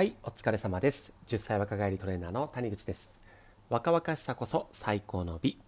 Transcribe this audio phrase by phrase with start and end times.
[0.00, 1.12] はいお疲れ様です。
[1.28, 3.20] 10歳若返りトレーナーの谷口です。
[3.68, 5.58] 若々しさこそ最高の美。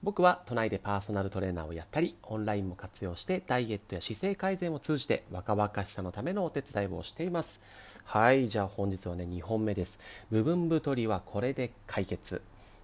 [0.00, 7.60] 僕は都内でパーソナルトレーナーをやったりオンラインも活用してダイエットや姿勢改善を通じて若々しさのためのお手伝いをしています。
[8.04, 9.98] はいじゃあ本日はね2本目です。
[10.30, 12.42] 部分太りはこれで解決。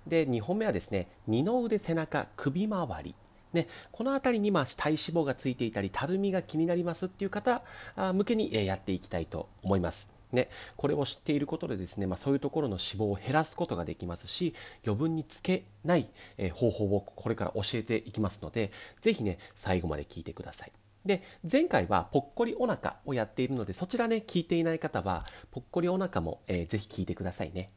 [0.09, 3.14] で2本目はですね二の腕背中首周り。
[3.52, 7.62] ね、この辺りにまあ体脂肪がついていたりたるみが気になりますっていう方
[7.96, 10.16] 向けにやっていきたいと思います。
[10.32, 20.72] ね、これを知っていることでですね、まあ、そういうところの脂肪を減らすことができますし余分につけない、え方法をこれから教えていきますのでぜひね最後まで聞いてください。
[21.04, 27.70] で前回はぽっこりお腹をやっているのでそちらね聞いていない方はぽっこりお腹も、えー、ぜひ聞いてくださいね。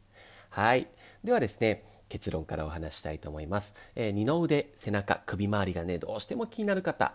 [0.50, 0.88] はい。
[1.24, 7.14] ではですね結論からお話したいと思います、えー、二の腕背中首周りがねどうしても気になる方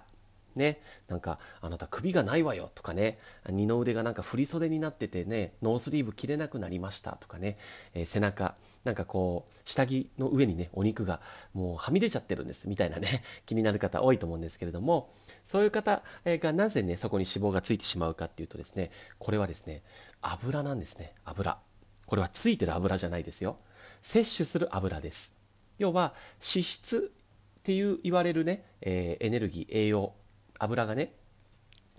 [0.56, 3.18] ね、なんか、あなた首がないわよとかね、
[3.48, 7.58] 二の腕がなんか振り袖になっててね、ノースリーブ着れなくなりましたとかね、
[7.94, 11.20] えー、背中、なんかこう、下着の上にね、お肉が
[11.54, 15.10] もうはみ出ちゃってるんですみたいなね、 気になる方多いと思うんですけれども、
[15.44, 19.82] そういう方がなぜね、そこに脂肪がついてしまうかっていうとですね、これはですね、
[20.20, 21.58] 油なんですね、油。
[22.06, 23.58] これはついてる油じゃないですよ。
[24.02, 25.34] 摂取する油です。
[25.78, 27.12] 要は、脂質
[27.60, 30.12] っていう言われるね、えー、エネルギー、栄養、
[30.58, 31.12] 油がね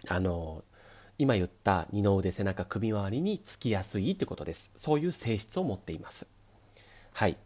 [0.08, 0.64] あの
[1.18, 4.72] 今言った二の腕背中首周りにつきやすいってことです。
[4.76, 6.28] そういう性質を持っています。
[7.14, 7.38] はい。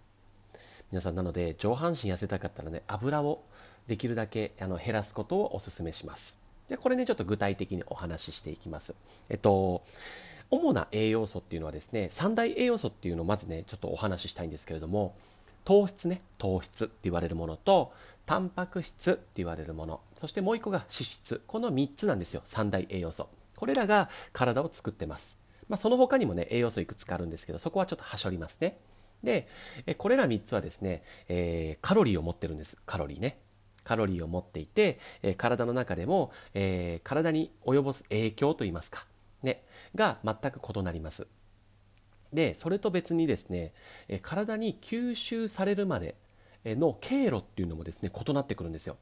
[0.91, 3.43] 皆さんなので上半身痩せたかったらね油を
[3.87, 6.37] できるだけあの減らすことをお勧めします。
[6.67, 8.95] でこれねちょっと具体的にお話ししていきます。
[9.29, 9.83] えっと
[10.51, 15.13] 主な栄養素っていうのはですね三大栄養素っていうのをまずねちょっとお話ししたいんですけれども
[15.69, 16.23] 糖質ね。
[16.39, 17.93] 糖質って言われるものと
[18.25, 20.01] タンパク質って言われるもの。
[20.15, 21.43] そしてもう一個が脂質。
[21.45, 22.41] この3つなんですよ。
[22.43, 23.29] 三大栄養素。
[23.55, 28.79] これらが体を作ってます、まあ、その他にもね栄養素いくつかあるんですけどそこはちょっとはしょりますね。
[29.23, 29.47] で
[29.99, 32.75] これら3つはですね、えー、カロリーを持ってるんです。
[32.87, 33.37] カロリーね。
[33.83, 39.05] カロリーを持っていて、えー、体の中でも、えー、体に及ぼす影響といいますか、
[39.43, 41.27] ね、が全く異なります。
[42.33, 43.73] でそれと別にですね
[44.21, 46.15] 体に吸収されるまで
[46.65, 48.97] の経路っていうのもですね異なってくるんですよ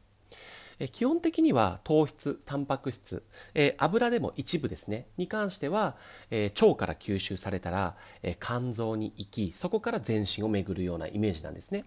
[0.92, 3.24] 基本的には糖質、タンパク質、
[3.56, 5.96] え油でも一部ですね、に関しては、
[6.30, 11.84] え腸から吸収されたら、え肝臓に行き、そこから全身を巡るようなイメージなんですね。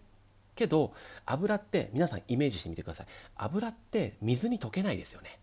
[0.56, 0.92] けど、
[1.24, 3.06] 油って皆さんイメージしてみてください。
[3.36, 5.38] 油って水に溶けないですよね。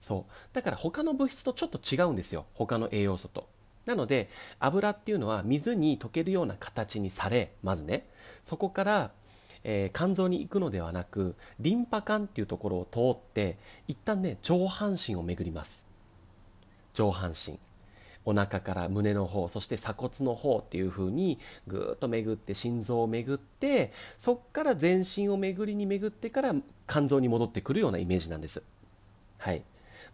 [0.00, 0.32] そう。
[0.54, 2.46] だから他の物質とちょっと違うんですよ。
[2.54, 3.48] 他の栄養素と。
[3.86, 8.06] なので油っていうのは水に溶けるような形にされまずね。
[8.44, 9.10] そこから、
[9.64, 13.58] えー、肝臓に行くのではなくリンパ管っていうところを通って
[13.88, 15.86] 一旦ね上半身を巡ります。
[16.94, 17.58] 上半身。
[18.24, 26.54] お腹から胸の方そして鎖骨の方っていう風にぐーっと巡って心臓を巡ってそこから全身を巡りに巡ってから
[26.86, 28.62] 肝臓に戻ってくるようなイメージなんです。
[29.38, 29.62] はい。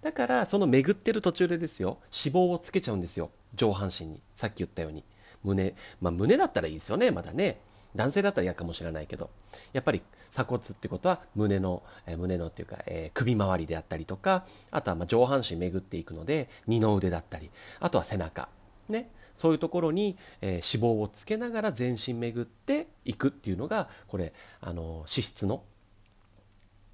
[0.03, 3.31] だからその巡ってる途中でですよ脂肪をつけちゃうんですよ。
[3.55, 4.21] 上半身に。
[4.34, 5.05] さっき言ったように。
[5.43, 7.11] 胸まあ胸だったらいいですよね。
[7.11, 7.61] まだね。
[7.95, 9.31] 男性だったら嫌かもしれないけど。
[9.73, 17.51] やっぱり鎖骨ってことは胸の、えー、胸のっていうか、えー、首周りであったりとかあとはま上半身巡っていくので二の腕だったり。
[17.81, 18.49] あとは背中。
[18.89, 19.11] ね。
[19.34, 25.63] そういうところに、えー、脂肪をつけながら全身巡っていくっていうのがこれあの脂質の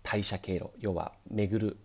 [0.03, 0.71] 代謝経路。
[0.79, 1.77] 要は巡る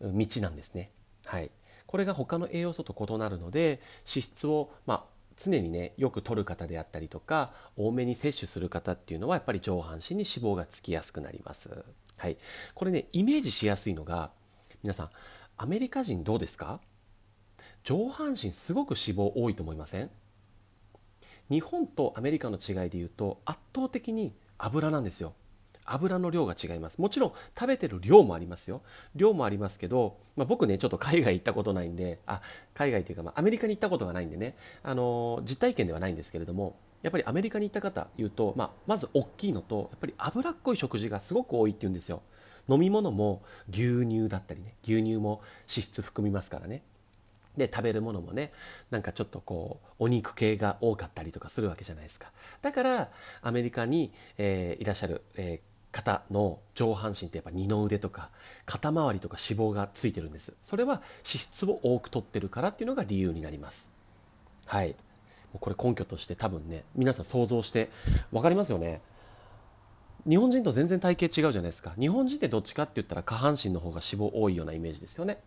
[0.00, 0.90] 道なんですね。
[1.24, 1.50] はい、
[1.86, 5.04] これが他の栄養素と異なるので脂質を、まあ、
[5.36, 11.84] 常にねよく摂る方であったりとか多めに摂取する方っていうのはやっぱり上半身に脂肪がつきやすくなります。
[12.16, 12.36] はい、
[12.74, 14.30] これねイメージしやすいのが
[14.82, 15.10] 皆さん
[15.56, 16.80] アメリカ人どうですか？
[17.82, 20.10] 上半身すごく脂肪多いと思いません？
[21.50, 25.34] 日本とアメリカの違いで言うと圧倒的に油なんですよ。
[25.86, 27.00] 油の量が違います。
[27.00, 28.82] もちろん食べてる量もありますよ。
[29.14, 32.40] 量もありますけど、まあ、僕ねちょっと海外行ったことないんであ
[32.74, 42.22] 海外というか、まあ、アメリカに行ったことがないんでね、あの実体験ではないんですけれどもやっぱりアメリカに行った方言うと、まあ、まず大きいのとやっぱり脂っこい食事がすごく多いっていうんですよ。
[42.68, 46.82] 飲み物も牛乳だったりね牛乳も脂質含みますからね。
[47.56, 48.52] で食べるものもね
[48.90, 52.32] なんかちょっとこうお肉系が多かったりとかするわけじゃないですか。
[52.60, 53.08] だから
[53.40, 58.28] アメリカに、えー、いらっしゃる、えー方の上半身ってやっぱ二の腕とか
[58.66, 60.52] 肩周りとか脂肪がついてるんです。
[60.60, 63.90] それは脂質を多く取ってるからっていうのが理由になります。
[64.66, 64.94] はい。
[65.58, 67.90] これ根拠として多分ね皆さん想像して
[68.30, 69.00] 分かりますよね。
[70.28, 71.94] 日本人と全然体型違うじゃないですか。
[71.98, 75.38] 日本人ってどっちかって言ったら下半身の方が脂肪多いようなイメージですよね。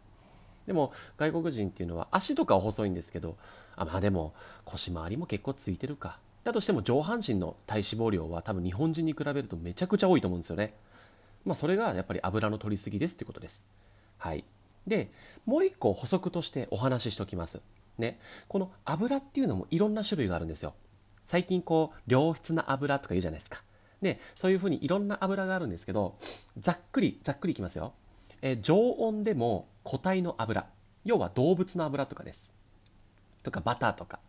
[0.66, 3.38] でも外国人っていうのは足とかは細いんですけど
[3.76, 4.34] あまあでも
[4.66, 6.20] 腰回りも結構ついてるか。
[6.44, 10.74] だとしても上半身の体脂肪量は多分日本人に比べるとめちゃくちゃ多いと思うんですよね。
[11.46, 13.66] まあそれがやっぱり油の取りすぎですっていうことです。
[14.18, 14.44] はい。
[14.88, 15.12] で
[15.46, 17.62] もう一個補足としてお話ししておきます。
[17.98, 18.20] ね。
[18.48, 20.74] この油っていうのもいろんな種類があるんですよ。
[21.26, 23.64] 最近こう良質な油とか言うじゃないですか。
[24.02, 26.18] でそういうふうにいろんな油があるんですけど
[26.58, 27.92] ざっくりざっくりいきますよ、
[28.42, 30.66] えー、常温でも固体の油。
[31.06, 32.52] 要は動物の油とかです。
[33.44, 34.20] とかバターとか。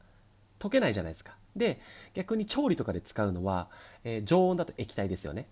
[0.60, 1.36] 溶けないじゃないですか。
[1.56, 1.80] で
[2.14, 3.68] 逆に調理とかで使うのは、
[4.04, 5.48] えー、常温だと液体ですよね。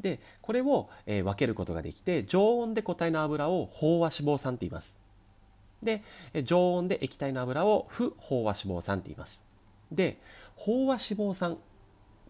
[0.00, 4.98] でこれを、えー、分けることができて常温で固体の油を飽和脂肪酸って言います。
[5.82, 6.02] で
[6.32, 9.42] え常温で液体の油を不飽和脂肪酸って言います。
[9.92, 10.18] で
[10.56, 11.58] 飽和脂肪酸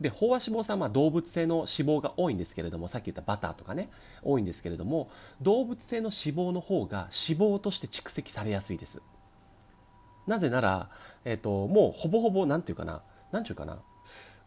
[0.00, 3.90] で飽和脂肪酸は動物性の脂肪が多いんですけれどもさっき言ったバターとかね
[4.22, 5.08] 多いんですけれども
[5.40, 9.00] 動物性の脂肪の方が脂肪として蓄積されやすいです。
[10.26, 10.88] なぜなら、
[11.24, 13.80] えーと、もうほぼほぼ何て言うかな何て言うかな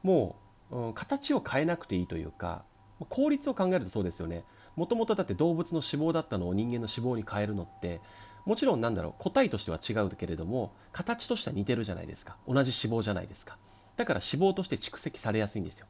[0.03, 0.35] も
[0.71, 2.63] う、うん、形を変えなくていいというか
[3.09, 4.43] 効率を考えるとそうですよね。
[4.75, 7.99] もともとだって動物の脂肪だったのを人間の脂肪に変えるのって
[8.45, 12.37] もちろんなんだろう個体としては違うけれども形としては似てるじゃないですか。
[12.47, 13.57] 同じ脂肪じゃないですか。
[13.97, 15.87] だから脂肪として蓄積されやすいんですよ。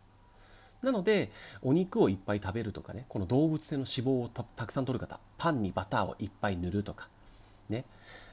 [0.82, 1.32] なので
[1.62, 7.10] お肉をいっぱい食べるとかねこの動物性の脂肪をたくさん取る方パンにバターをいっぱい塗るとか
[7.70, 7.84] ね、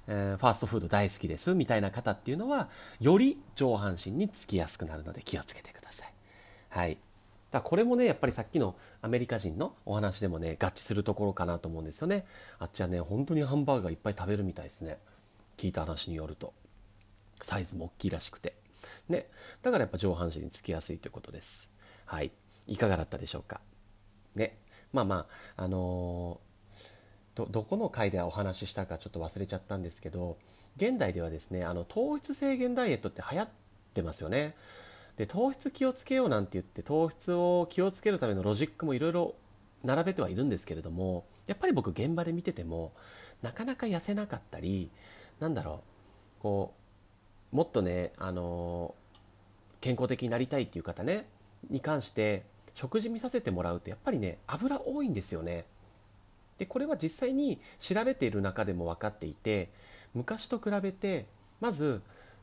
[0.07, 2.69] えー、ファーストフード大好きですみたいな方っていうのは
[3.01, 6.13] より上半身につきやすくなるので気をつけてください
[6.69, 6.99] はい
[7.51, 12.27] だこれもねやっぱりさっきのアメリカ人のお話でもね合致するところかなと思うんですよね
[12.59, 14.99] あっちはね本当にハンバーガーいっぱい食べるみたいですね
[15.57, 16.53] 聞いた話によると
[17.43, 18.55] サイズも大きいらしくて
[19.09, 19.27] ね、
[19.63, 21.71] だからやっぱ上半身につきやすいということです。
[22.05, 22.33] はい。
[22.67, 23.61] いかがだったでしょうか？
[24.35, 24.59] ね。
[24.93, 26.54] まあまあ、あのー、
[27.35, 30.37] ど、どこの回でお話ししたかちょっと忘れちゃったんですけど、
[30.77, 33.49] 現代ではですね、あの、糖質制限ダイエットって流行っ
[33.95, 34.55] てますよね。
[35.17, 39.35] で、糖質気をつけようなんて言って、糖質を気をつけるためのロジックもいろいろ
[39.85, 42.93] 並べてはいるんですけれども、やっぱり僕現場で見てても、
[43.43, 44.91] なかなか痩せなかったり、
[45.41, 45.83] なんだろ
[46.39, 46.75] う、こ
[47.53, 48.95] う、もっとね、あの
[49.85, 51.27] 健康的になりたいっていう方ね
[51.69, 55.67] に関して食事見させてもらうとやっぱりね油多いんですよね
[56.59, 59.71] でこれは実際に調べている中でも分かっていて
[60.15, 61.27] 昔と比べて
[61.61, 62.03] まず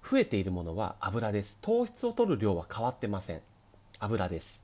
[0.10, 1.60] 増えているものは油です。
[1.62, 3.42] 糖質を取る量は変わってません。
[4.00, 4.64] 油です。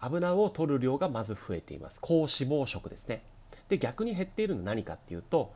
[0.00, 1.98] 油を取る量がまず増えています。
[2.00, 3.22] 高脂肪食ですね。
[3.68, 5.54] で逆に減っているのは何かっていうと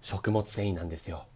[0.00, 1.26] 食物繊維なんですよ。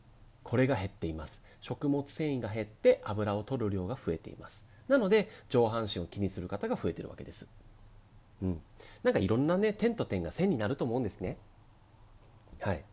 [0.42, 1.42] これが減っています。
[1.60, 4.64] 食物繊維が減って油を取る量が増えています。
[4.88, 7.46] なので上半身を気にする方が増えてるわけです。
[8.42, 8.60] うん。
[9.02, 11.36] なんかいろんなね点と点が線になると思うんですね。
[12.60, 12.84] はい。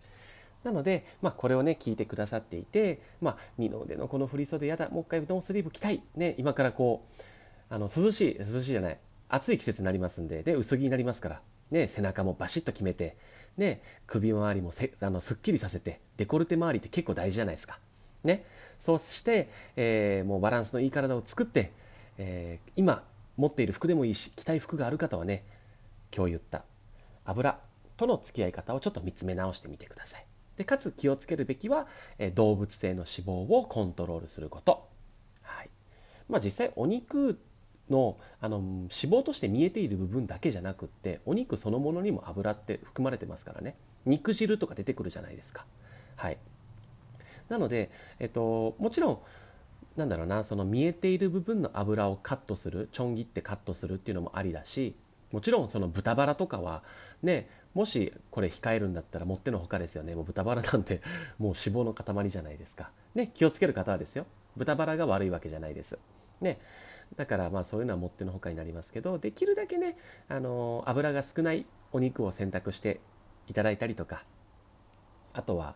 [0.64, 9.00] なので、まあ、これをね聞いてくださっていて、まあ、二の腕のこの振り袖やだもう一回ノースリーブ着たい、ね、今からこうあの涼しい涼しいじゃない
[9.30, 11.42] 暑い季節になりますんでで薄着になりますから
[11.72, 13.18] ね、背中もバシッと決めて、
[13.58, 17.80] ね、首周りもせあのすっきりさせてデコルテ周りって結構大事じゃないですか。
[18.24, 18.46] ね、
[18.80, 21.72] そうして、えー、もうバランスのいい体を作って、
[22.18, 23.04] えー、今
[23.38, 25.46] 持っている服でもいいし着たい服がある方はね
[26.16, 26.64] 今日言った
[27.26, 27.60] 油
[27.96, 30.26] との付き合い方をちょっと見つめ直してみてください。
[30.56, 31.88] でかつ気をつけるべきは、
[32.18, 34.90] え、動物性の脂肪をコントロールすること、
[35.44, 35.70] はい。
[36.28, 37.40] まあ、実際お肉
[37.90, 43.76] のあの脂肪として見えている部分だけじゃなくってお肉そのものにも油って含まれてますからね。
[44.06, 45.66] 肉汁とか出てくるじゃないですか。
[46.16, 46.38] はい。
[47.50, 49.20] なので、えっと、もちろん
[49.98, 54.96] なんだろうなその見えている部分の油をカットするちょん切ってカットするっていうのもありだし
[55.34, 56.84] もちろんその豚バラとかは
[57.22, 60.16] ねもしこれ控えるんだったらもってのほかですよね。
[60.16, 61.02] もう豚バラなんて
[61.38, 62.92] もう脂肪の塊じゃないですか。
[63.14, 64.26] ね気をつける方はですよ。
[64.56, 66.00] 豚バラが悪いわけじゃないです。
[66.42, 66.60] ね。
[67.16, 73.00] だからまあそういうのはもってのほかになりますけどできるだけね、あの、油が少ないお肉を選択して
[73.48, 74.24] いただいたりとか
[75.34, 75.76] あとは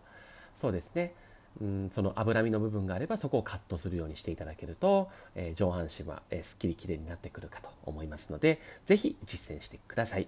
[0.55, 1.13] そうですね。
[1.61, 10.27] うんその脂身の部分があればそこをカットするようにしていただけると、えー、上半身は、えー、すっきりきれいになってくるかと思いますので是非実践してください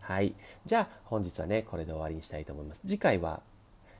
[0.00, 0.34] はい
[0.64, 3.40] じゃあ本日はねこれで終わりにしたいと思います次回は、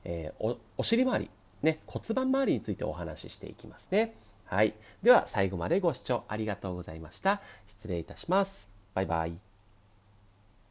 [0.04, 1.28] えー、おお尻周り
[1.62, 4.14] ね骨盤周りについてお話ししていきますね
[4.50, 4.74] はい。
[5.00, 7.40] では最後までご視聴ありがとうございました。
[7.68, 8.68] 失礼いたします。
[8.94, 9.49] バイバイ。